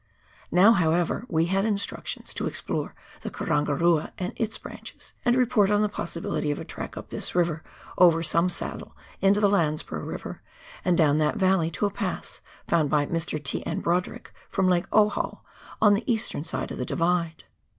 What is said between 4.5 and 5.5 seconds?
branches, and